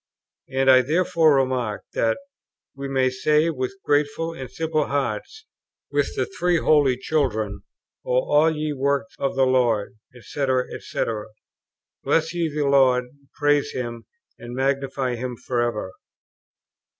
[0.49, 2.17] and I therefore remark that
[2.75, 5.45] "we may say with grateful and simple hearts
[5.91, 7.61] with the Three Holy Children,
[8.03, 10.45] 'O all ye works of the Lord, &c.,
[10.79, 11.03] &c.,
[12.03, 13.03] bless ye the Lord,
[13.39, 14.05] praise Him,
[14.39, 15.91] and magnify Him for ever.'"